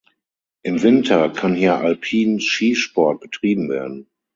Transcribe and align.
Im 0.63 0.81
Winter 0.81 1.29
kann 1.29 1.53
hier 1.53 1.75
Alpin-Skisport 1.75 3.21
betrieben 3.21 3.69
werden. 3.69 4.07